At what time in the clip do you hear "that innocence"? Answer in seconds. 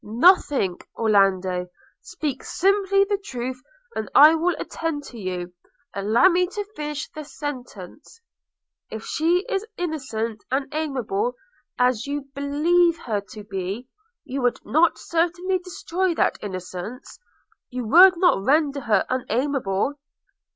16.15-17.19